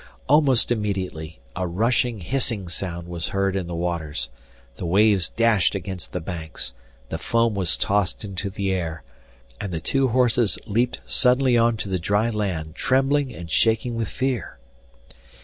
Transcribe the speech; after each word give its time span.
Almost 0.27 0.71
immediately 0.71 1.39
a 1.55 1.67
rushing 1.67 2.21
hissing 2.21 2.67
sound 2.69 3.07
was 3.07 3.27
heard 3.27 3.55
in 3.55 3.67
the 3.67 3.75
waters, 3.75 4.29
the 4.77 4.85
waves 4.87 5.29
dashed 5.29 5.75
against 5.75 6.11
the 6.11 6.19
banks, 6.19 6.73
the 7.09 7.19
foam 7.19 7.53
was 7.53 7.77
tossed 7.77 8.25
into 8.25 8.49
the 8.49 8.71
air, 8.71 9.03
and 9.59 9.71
the 9.71 9.79
two 9.79 10.07
horses 10.07 10.57
leapt 10.65 11.01
suddenly 11.05 11.55
on 11.55 11.77
to 11.77 11.87
the 11.87 11.99
dry 11.99 12.31
land, 12.31 12.73
trembling 12.73 13.31
and 13.31 13.51
shaking 13.51 13.93
with 13.93 14.07
fear. 14.09 14.57